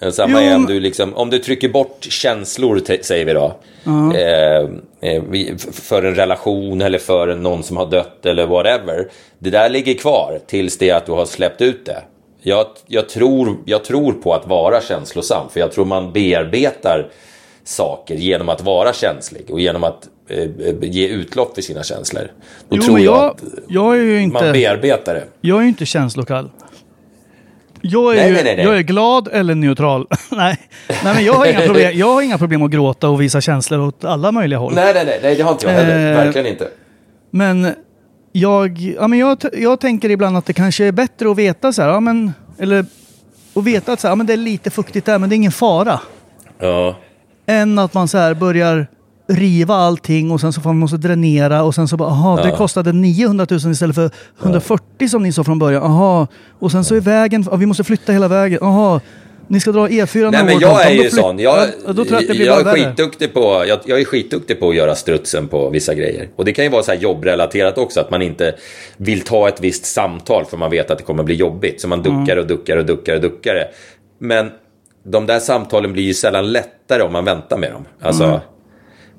[0.00, 3.54] Eh, Samma Jo, är om du, liksom, om du trycker bort känslor, säger vi då.
[4.16, 9.08] Eh, eh, vi- för en relation eller för någon som har dött eller whatever.
[9.38, 12.02] Det där ligger kvar tills det att du har släppt ut det.
[12.42, 17.06] Jag, jag, tror, jag tror på att vara känslosam, för jag tror man bearbetar
[17.64, 20.48] saker genom att vara känslig och genom att eh,
[20.82, 22.22] ge utlopp för sina känslor.
[22.68, 25.24] Då Jo, tror jag, jag, att jag är ju man inte, bearbetar det.
[25.40, 26.50] jag är ju inte känslokall.
[27.88, 30.06] Jag är, Nej, ju, nej, nej, jag är glad eller neutral.
[30.30, 30.58] nej.
[30.88, 31.92] nej, men jag har, inga problem.
[31.94, 34.74] jag har inga problem att gråta och visa känslor åt alla möjliga håll.
[34.74, 36.10] Nej, nej, nej, det har inte jag heller.
[36.12, 36.68] Eh, Verkligen inte.
[37.30, 37.74] Men
[38.32, 41.82] jag, ja, men jag, jag tänker ibland att det kanske är bättre att veta så
[41.82, 42.86] här, ja, men, eller
[43.54, 45.36] att veta att så här, ja, men det är lite fuktigt där, men det är
[45.36, 46.00] ingen fara.
[46.58, 46.96] Ja.
[47.46, 48.86] Än att man så här börjar
[49.26, 52.50] riva allting och sen så får man måste dränera och sen så bara, aha, det
[52.50, 54.10] kostade 900 000 istället för
[54.42, 55.82] 140 som ni sa från början.
[55.82, 56.26] Aha,
[56.58, 58.58] och sen så är vägen, ja, vi måste flytta hela vägen.
[58.62, 59.00] Aha,
[59.48, 61.38] ni ska dra E4 Nej men jag är ju sån.
[61.38, 61.68] Jag,
[62.68, 66.28] är skitduktig på, jag, jag är skitduktig på att göra strutsen på vissa grejer.
[66.36, 68.54] Och det kan ju vara så här jobbrelaterat också, att man inte
[68.96, 71.80] vill ta ett visst samtal för man vet att det kommer bli jobbigt.
[71.80, 73.54] Så man duckar och duckar och duckar och duckar.
[74.18, 74.50] Men
[75.04, 77.84] de där samtalen blir ju sällan lättare om man väntar med dem.
[78.00, 78.40] Alltså,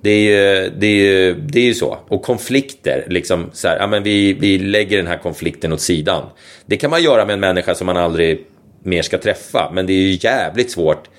[0.07, 1.97] det, är ju, det, är ju, det är ju så.
[2.07, 6.23] Och konflikter, liksom så här, ja, men vi, vi lägger den här konflikten åt sidan.
[6.65, 8.45] Det kan man göra med en människa som man aldrig
[8.83, 9.71] mer ska träffa.
[9.73, 11.09] Men det är ju jävligt svårt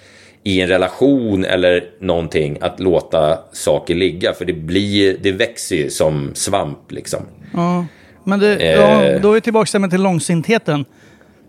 [0.42, 4.32] i en relation eller någonting att låta saker ligga.
[4.34, 7.20] För det, blir, det växer ju som svamp liksom.
[7.54, 7.86] Ja,
[8.24, 8.70] men det, Eh.
[8.70, 10.84] ja, då är vi tillbaka till långsintheten.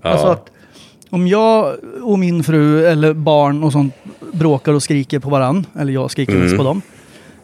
[0.01, 0.51] Alltså att
[1.09, 3.93] om jag och min fru eller barn och sånt
[4.33, 6.81] bråkar och skriker på varann, eller jag skriker mest på dem.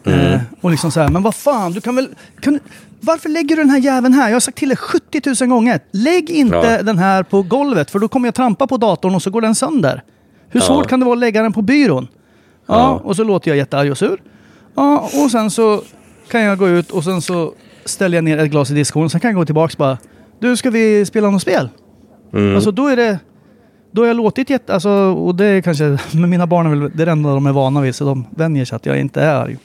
[0.06, 2.08] Eh, och liksom så här, men vad fan, du kan väl...
[2.40, 2.60] Kan,
[3.00, 4.28] varför lägger du den här jäveln här?
[4.28, 5.80] Jag har sagt till dig 70 000 gånger.
[5.90, 6.82] Lägg inte Ja.
[6.82, 9.54] den här på golvet för då kommer jag trampa på datorn och så går den
[9.54, 10.02] sönder.
[10.48, 12.08] Hur svårt kan det vara att lägga den på byrån?
[12.66, 14.22] Ja, och så låter jag jättearg och sur.
[14.74, 15.82] Ja, och sen så
[16.30, 17.52] kan jag gå ut och sen så
[17.84, 19.10] ställer jag ner ett glas i diskon.
[19.10, 19.98] Sen kan jag gå tillbaka och bara,
[20.40, 21.68] du ska vi spela något spel?
[22.54, 23.18] Alltså då är det,
[23.90, 26.90] då har jag låtit jätte, alltså, och det är kanske, men mina barn är väl
[26.94, 29.56] det enda de är vana vid så de vänjer sig att jag inte är arg.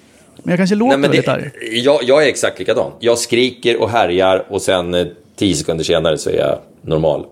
[0.44, 1.52] Men jag kanske låter Nej, det, arg.
[1.72, 2.92] jag, jag är exakt likadan.
[3.00, 7.26] Jag skriker och härjar och sen eh, tio sekunder senare så är jag normal.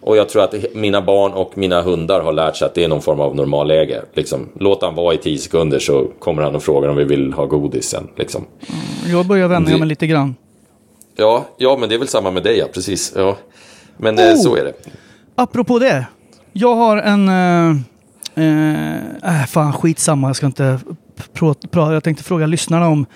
[0.00, 2.88] Och jag tror att mina barn och mina hundar har lärt sig att det är
[2.88, 4.02] någon form av normalläge.
[4.14, 7.32] Liksom, låt han vara i tio sekunder så kommer han och frågar om vi vill
[7.32, 8.08] ha godis sen.
[8.16, 8.44] Liksom.
[9.10, 10.34] Jag börjar vänja Det- mig lite grann.
[11.16, 12.66] Ja, ja, men det är väl samma med dig, ja.
[12.74, 13.12] Precis.
[13.16, 13.36] Ja.
[13.96, 14.36] Men eh, Oh!
[14.36, 14.72] så är det.
[15.34, 16.06] Apropå det.
[16.52, 17.28] Jag har en...
[17.28, 17.76] Eh,
[19.40, 20.28] äh, fan, skitsamma.
[20.28, 20.78] Jag ska inte
[21.72, 23.06] jag tänkte fråga lyssnarna om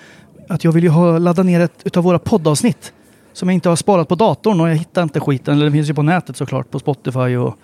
[0.48, 2.92] att jag vill ju ha laddat ner ett utav våra poddavsnitt.
[3.32, 5.54] Som jag inte har sparat på datorn och jag hittar inte skiten.
[5.54, 6.70] Eller det finns ju på nätet såklart.
[6.70, 7.56] På Spotify och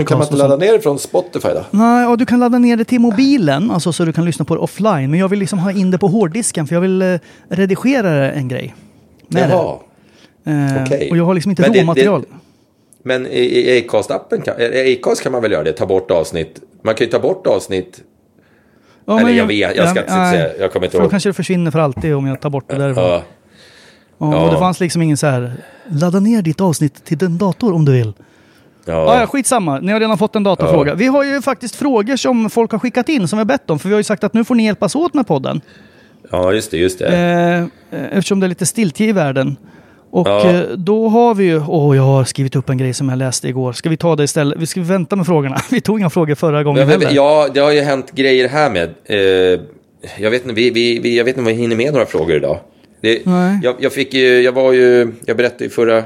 [0.00, 0.60] Acast och sånt.
[0.60, 1.64] ner det från Spotify då?
[1.70, 3.70] Nej, ja, du kan ladda ner det till mobilen.
[3.70, 5.10] Alltså så du kan lyssna på det offline.
[5.10, 6.66] Men jag vill liksom ha in det på hårddisken.
[6.66, 7.14] För jag vill eh,
[7.48, 8.74] redigera en grej.
[9.28, 9.78] Med Jaha.
[10.44, 10.50] det.
[10.50, 11.10] Eh, okej.
[11.10, 12.20] Och jag har liksom inte Men råmaterial.
[12.20, 12.26] det-
[13.02, 14.54] Men i, i Acast-appen kan,
[14.98, 15.72] Acast kan man väl göra det?
[15.72, 16.60] Ta bort avsnitt.
[16.82, 18.00] Man kan ju ta bort avsnitt.
[19.06, 21.10] Ja, Eller jag vet, jag ska inte nej, säga, jag kommer inte För då ihåg.
[21.10, 23.04] kanske det försvinner för alltid om jag tar bort det därifrån.
[23.04, 23.22] Ja,
[24.18, 24.44] Ja, Ja.
[24.44, 25.52] Och det fanns liksom ingen så här,
[25.88, 28.12] ladda ner ditt avsnitt till den dator om du vill.
[28.84, 29.26] Ja, ja ja.
[29.26, 29.80] skitsamma.
[29.80, 30.94] Ni har redan fått en datorfråga.
[30.94, 33.78] Vi har ju faktiskt frågor som folk har skickat in som vi har bett om.
[33.78, 35.60] För vi har ju sagt att nu får ni hjälpas åt med podden.
[36.30, 36.76] ja, just det.
[36.76, 37.06] Just det.
[37.06, 39.56] Eh, eh, eftersom det är lite stiltje i världen.
[40.14, 40.50] Och Ja.
[40.50, 43.48] eh, då har vi ju, åh jag har skrivit upp en grej som jag läste
[43.48, 43.72] igår.
[43.72, 44.58] Ska vi ta det istället?
[44.58, 45.56] Vi ska vänta med frågorna.
[45.70, 48.70] Vi tog inga frågor förra gången Ja, men, ja, det har ju hänt grejer här
[48.70, 48.94] med.
[49.04, 49.60] Eh,
[50.18, 52.58] jag, vet inte, vi, vi, jag vet inte om vi hinner med några frågor idag.
[53.00, 53.58] Det, Nej.
[53.62, 56.04] jag, jag, fick ju, jag var ju, jag berättade i förra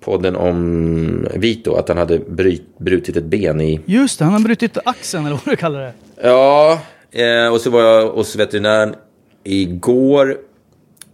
[0.00, 3.80] podden om Vito att han hade bryt, brutit ett ben i...
[3.84, 5.92] Just det, han har brutit axeln eller vad du kallar det.
[6.22, 6.78] Ja,
[7.12, 8.94] eh, och så var jag hos veterinären
[9.44, 10.36] igår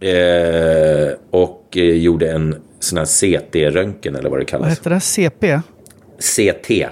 [0.01, 4.71] eh, och eh, gjorde en sån här CT-röntgen eller vad det Vad kallas.
[4.79, 4.99] heter det?
[4.99, 5.59] CP?
[6.19, 6.87] CT.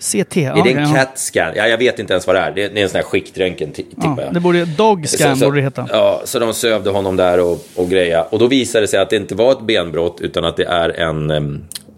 [0.00, 0.36] CT?
[0.36, 0.86] Är det en okej, ja.
[0.94, 1.52] CAT-scan?
[1.56, 2.52] Ja, jag vet inte ens vad det är.
[2.52, 4.34] Det är, det är en sån här skiktröntgen, ti- tippar Ja, jag.
[4.34, 5.88] det borde, dog scan Så- så- borde det heta.
[5.92, 8.22] Ja, så de sövde honom där och, och greja.
[8.22, 10.88] Och då visade det sig att det inte var ett benbrott utan att det är
[11.00, 11.30] en,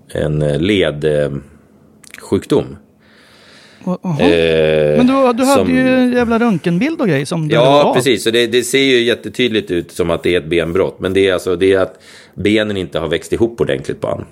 [0.09, 2.77] en ledsjukdom.
[3.87, 7.93] Eh, Men du, du hade som- ju en jävla röntgenbild och grej som du Ja,
[7.97, 8.25] precis.
[8.25, 10.97] Så det, det ser ju jättetydligt ut som att det är ett benbrott.
[11.01, 12.01] Men det är alltså det är att
[12.35, 14.25] benen inte har växt ihop ordentligt på honom.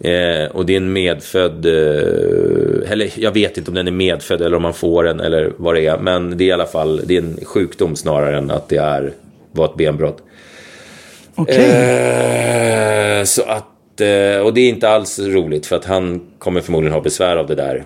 [0.00, 4.42] Eh, och det är en medfödd, eh, eller jag vet inte om den är medfödd
[4.42, 5.98] eller om man får den eller vad det är.
[5.98, 9.12] Men det är i alla fall det är en sjukdom snarare än att det är,
[9.52, 10.18] var ett benbrott.
[11.34, 11.56] Okej.
[13.18, 16.92] Eh, så att, eh, och det är inte alls roligt för att han kommer förmodligen
[16.94, 17.84] ha besvär av det där.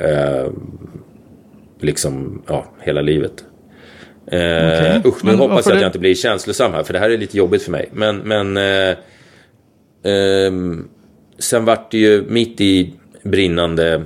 [0.00, 0.50] Eh,
[1.80, 3.44] liksom, ja, hela livet.
[4.26, 5.02] Eh, Okej.
[5.04, 7.10] Usch, nu Men hoppas jag att det- jag inte blir känslosam här, för det här
[7.10, 7.88] är lite jobbigt för mig.
[7.92, 8.96] Men, men eh,
[10.12, 10.88] ehm,
[11.38, 14.04] sen vart det ju mitt i brinnande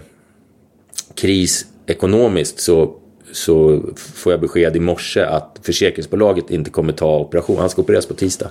[1.14, 2.97] kris ekonomiskt så,
[3.32, 7.58] så får jag besked i morse att försäkringsbolaget inte kommer ta operation.
[7.58, 8.50] Han ska opereras på tisdag.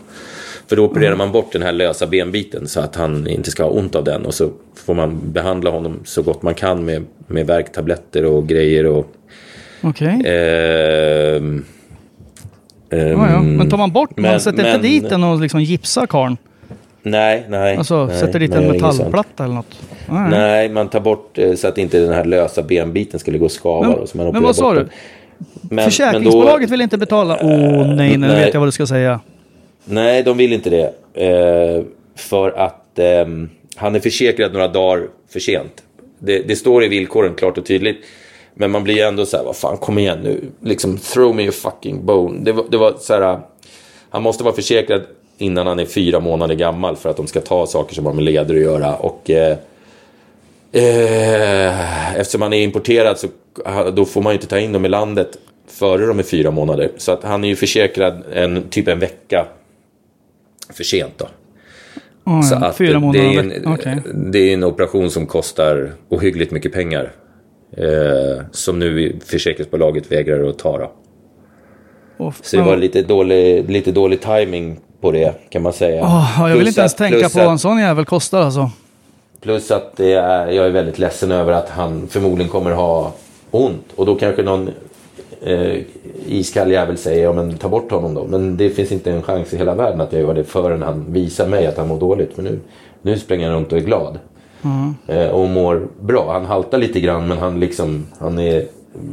[0.67, 3.69] För då opererar man bort den här lösa benbiten så att han inte ska ha
[3.69, 4.25] ont av den.
[4.25, 8.85] Och så får man behandla honom så gott man kan med, med värktabletter och grejer.
[8.85, 9.11] Och,
[9.81, 10.21] Okej.
[10.25, 11.65] ehm,
[12.89, 13.15] Ja, ja.
[13.39, 16.05] ehm, Men tar man bort, man men- sätter men- inte dit den och liksom gipsar
[16.07, 16.37] karln?
[17.03, 17.77] Nej, nej.
[17.77, 19.81] Alltså nej, sätter dit nej, en metallplatta eller något?
[20.09, 20.29] Nej.
[20.29, 23.51] Nej, man tar bort eh, så att inte den här lösa benbiten skulle gå och
[23.51, 23.87] skava.
[23.87, 24.87] Men- och så man men vad sa du?
[25.61, 27.39] Men, Försäkringsbolaget men då, vill inte betala?
[27.41, 28.45] Åh oh, nej, nu nej.
[28.45, 29.19] vet jag vad du ska säga.
[29.85, 30.93] Nej, de vill inte det.
[31.13, 31.83] Eh,
[32.15, 35.83] för att ehm, han är försäkrad några dagar för sent.
[36.19, 37.97] Det, det står i villkoren klart och tydligt.
[38.53, 40.41] Men man blir ändå så här, vad fan, kom igen nu.
[40.61, 42.39] Liksom, throw me a fucking bone.
[42.43, 43.39] Det var, det var så här,
[44.09, 45.01] han måste vara försäkrad
[45.37, 48.23] innan han är fyra månader gammal för att de ska ta saker som har med
[48.23, 48.95] leder att göra.
[48.95, 49.57] Och eh,
[50.71, 53.27] eh, eftersom han är importerad så
[53.93, 56.91] då får man ju inte ta in dem i landet före de är fyra månader.
[56.97, 59.47] Så att han är ju försäkrad en, typ en vecka
[60.73, 61.27] för sent då.
[62.25, 63.19] Oh, Så att Fyra det, månader.
[63.19, 64.01] det, är en, Okej.
[64.13, 67.11] det är en operation som kostar ohyggligt mycket pengar.
[67.77, 70.77] Eh, som nu försäkringsbolaget vägrar att ta.
[70.77, 70.91] Då.
[72.17, 75.95] Åh, Så det var lite dålig, lite dålig timing på det kan man säga.
[75.97, 78.41] Ja, jag vill Plus inte ens att- tänka på vad en att- sån jävel kostar
[78.41, 78.71] alltså.
[79.41, 83.11] Plus att det är, jag är väldigt ledsen över att han förmodligen kommer ha
[83.51, 83.85] ont.
[83.95, 84.69] Och då kanske någon
[85.41, 85.77] eh,
[86.27, 88.25] iskall jävel säger ja men ta bort honom då.
[88.25, 91.05] Men det finns inte en chans i hela världen att jag gör det förrän han
[91.09, 92.37] visar mig att han mår dåligt.
[92.37, 92.59] Men nu,
[93.01, 94.19] nu springer han runt och är glad.
[95.07, 96.31] Eh, och mår bra.
[96.33, 98.65] Han haltar lite grann men han, liksom, han är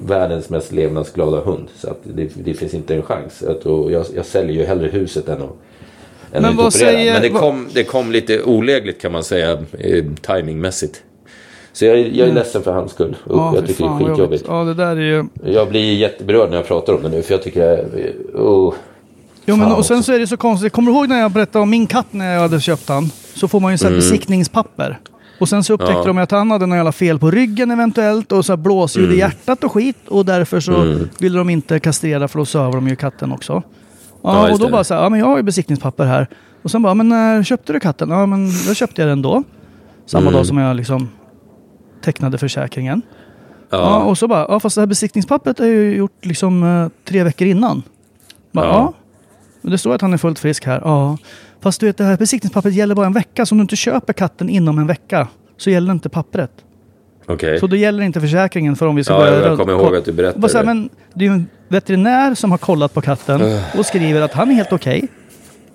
[0.06, 1.68] världens mest levnadsglada hund.
[1.76, 3.44] Så att det, det finns inte en chans.
[3.62, 5.56] Tror, jag, jag säljer ju hellre huset än att
[6.42, 11.02] Men vad säger- Men det kom, det kom lite olägligt kan man säga eh, timingmässigt.
[11.72, 13.06] Så jag, jag är ledsen för hans skull.
[13.26, 13.38] Mm.
[13.38, 14.18] Ja, jag tycker det fan, är vad skitjobbigt.
[14.18, 14.44] jobbigt.
[14.48, 15.24] Ja, det där är ju...
[15.44, 17.22] Jag blir jätteberörd när jag pratar om det nu.
[17.22, 18.12] För jag tycker det är...
[18.34, 18.74] Oh.
[19.46, 20.72] Jo, men och sen så är det så konstigt.
[20.72, 23.10] Kommer du ihåg när jag berättade om min katt när jag hade köpt han?
[23.34, 23.98] Så får man ju så Mm.
[23.98, 24.98] besiktningspapper.
[25.40, 26.04] Och sen så upptäckte Ja.
[26.04, 29.16] de att han hade något jävla fel på ryggen eventuellt och så här blåsljud Mm.
[29.16, 29.96] i hjärtat och skit.
[30.08, 33.62] Och därför så ville de inte kastrera för då söver de ju katten också.
[34.24, 36.28] Ja, och då bara så här, ja men jag har ju besiktningspapper här.
[36.62, 38.10] Och sen bara, men när köpte du katten?
[38.10, 39.42] Ja men då köpte jag den då.
[40.06, 40.32] Samma Mm.
[40.32, 41.08] dag som jag liksom
[42.04, 43.02] tecknade försäkringen.
[43.70, 43.78] Ja.
[43.78, 44.02] Ja.
[44.02, 47.48] och så bara, ja fast det här besiktningspappret är ju gjort liksom eh, tre veckor
[47.48, 47.82] innan.
[48.52, 48.92] Bara, Ja.
[49.62, 49.70] ja.
[49.70, 50.80] Det står att han är fullt frisk här.
[50.84, 51.18] Ja.
[51.60, 53.46] Fast du vet, det här besiktningspappret gäller bara en vecka.
[53.46, 56.50] Så om du inte köper katten inom en vecka så gäller inte pappret.
[57.26, 57.60] Okej.
[57.60, 59.46] Så då gäller inte försäkringen för om vi ska Ja, börja...
[59.46, 60.66] jag kommer ihåg att du berättade så här, det.
[60.74, 64.50] Men det är ju en veterinär som har kollat på katten och skriver att han
[64.50, 65.08] är helt okej.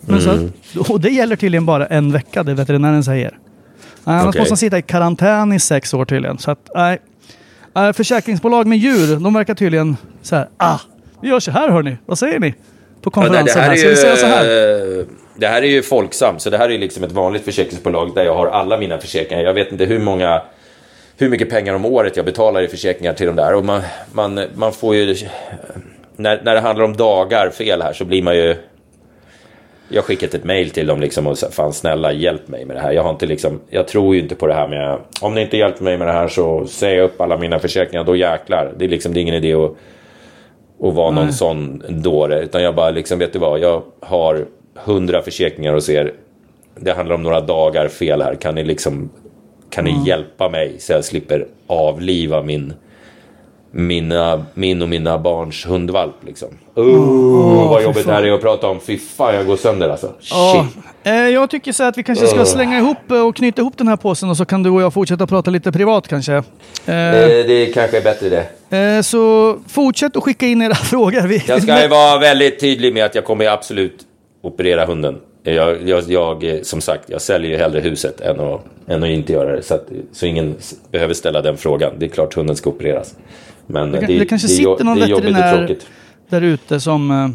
[0.02, 0.52] Men Mm.
[0.64, 3.38] så, och det gäller tydligen bara en vecka, det veterinären säger.
[4.04, 4.42] Annars Okej.
[4.42, 6.38] måste han sitta i karantän i sex år tydligen.
[6.38, 7.00] Så att, nej.
[7.94, 10.80] Försäkringsbolag med djur, de verkar tydligen så här, ah,
[11.22, 12.52] vi gör så här hörni, vad säger ni?
[12.52, 14.44] På Ja, det, konferensen här här, ju, vi säga så här?
[15.00, 15.06] eh,
[15.38, 18.36] det här är ju Folksam, så det här är liksom ett vanligt försäkringsbolag där jag
[18.36, 19.44] har alla mina försäkringar.
[19.44, 20.42] Jag vet inte hur många
[21.19, 23.55] hur mycket pengar om året jag betalar i försäkringar till de där.
[23.55, 25.15] Och man, man, man får ju...
[26.15, 28.55] När, när det handlar om dagar fel här så blir man ju...
[29.89, 32.75] Jag har skickat ett mail till dem liksom och sagt, fan snälla hjälp mig med
[32.75, 32.91] det här.
[32.91, 35.58] Jag har inte liksom, jag tror ju inte på det här med, om ni inte
[35.58, 38.73] hjälper mig med det här så säger jag upp alla mina försäkringar, då jäklar.
[38.77, 39.71] Det är liksom, det är ingen idé att,
[40.84, 42.39] att vara någon sån dåre.
[42.39, 46.13] Utan jag bara liksom, vet du vad, jag har hundra försäkringar hos er.
[46.75, 48.36] Det handlar om några dagar fel här.
[48.36, 49.10] Kan ni liksom,
[49.69, 52.73] kan ni hjälpa mig så jag slipper avliva min
[53.71, 56.47] mina, min och mina barns hundvalp liksom.
[56.75, 58.79] Oh, vad fy jobbigt det här är att prata om.
[58.79, 60.13] Fy fan, jag går sönder alltså.
[60.19, 60.84] Shit.
[61.03, 63.88] eh, jag tycker så att vi kanske ska slänga ihop eh, och knyta ihop den
[63.88, 66.34] här påsen och så kan du och jag fortsätta prata lite privat kanske.
[66.34, 66.43] Eh,
[66.86, 68.29] Det, det kanske är bättre
[68.69, 68.77] det.
[68.77, 71.32] eh, så fortsätt att skicka in era frågor.
[71.47, 73.99] Jag ska ju vara väldigt tydlig med att jag kommer absolut
[74.41, 75.17] operera hunden.
[75.43, 79.09] Jag, jag, jag, eh, som sagt, jag säljer ju hellre huset än att, än att
[79.09, 79.64] inte göra det.
[79.64, 80.55] Så, att, så ingen
[80.91, 81.93] behöver ställa den frågan.
[81.97, 83.16] Det är klart hunden ska opereras.
[83.68, 85.76] Men det, det, det kanske det, sitter någon veterinär
[86.30, 87.28] där ute som eh,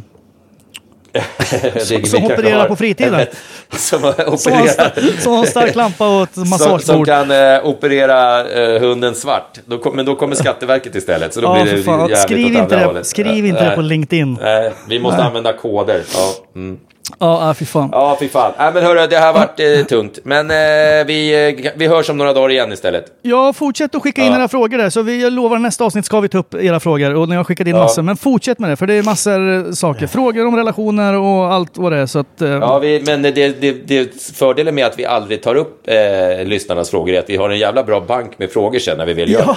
[1.78, 3.14] som kanske opererar på fritiden.
[3.14, 3.26] en-
[3.78, 5.20] Som Som har opererar.
[5.20, 7.06] som har en stark lampa och ett Som, som massagebord.
[7.06, 9.58] kan eh, operera eh, hunden svart.
[9.66, 11.34] Då kom, men då kommer Skatteverket istället.
[11.34, 12.16] Så då Ja, blir det fan.
[12.16, 13.06] Skriv inte, det, hållet.
[13.06, 13.76] skriv Eh, inte det nej.
[13.76, 14.38] på LinkedIn.
[14.42, 16.02] Nej, vi måste använda koder.
[16.14, 16.78] Ja, mm.
[17.18, 17.88] Ja, ja, fy fan.
[17.92, 18.52] ja fy fan.
[18.58, 20.18] Nej, men hörru, det har varit eh, tungt.
[20.22, 23.04] Men eh, vi, eh, vi hörs om några dagar igen istället.
[23.22, 24.90] Ja, fortsätt att skicka in era frågor där.
[24.90, 27.14] Så vi lovar nästa avsnitt ska vi ta upp era frågor.
[27.14, 28.02] Och ni har skickat in massor.
[28.02, 30.06] Men fortsätt med det, för det är massor eh, saker.
[30.06, 32.06] Frågor om relationer och allt vad det är.
[32.06, 35.54] Så att, eh, Ja, vi, men det, det, det fördelen med att vi aldrig tar
[35.54, 38.98] upp eh, lyssnarnas frågor är att vi har en jävla bra bank med frågor sen
[38.98, 39.56] när vi vill göra ja.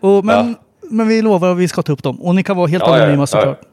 [0.00, 2.20] Och, men, men vi lovar att vi ska ta upp dem.
[2.22, 3.58] Och ni kan vara helt ja, anonyma ja, såklart.
[3.62, 3.68] Ja,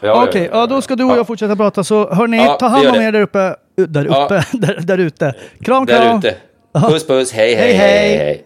[0.00, 1.16] ja, Okej, ja, ja, då ska du och ja.
[1.16, 1.84] jag fortsätta prata.
[1.84, 3.04] Så hörni, Ja, ta vi hand gör om det.
[3.04, 3.56] er där uppe.
[3.76, 4.24] Där Ja.
[4.24, 5.34] uppe, där, där ute.
[5.64, 6.20] Kram, kram.
[6.20, 6.36] Där ute.
[6.88, 7.32] Puss, puss.
[7.32, 7.98] Hej, hej, Hej, hej.
[7.98, 8.16] hej.
[8.16, 8.44] hej, hej.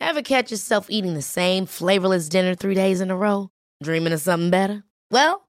[0.00, 3.50] Ever catch yourself eating the same flavorless dinner three days in a row?
[3.82, 4.82] Dreaming of something better?
[5.10, 5.48] Well,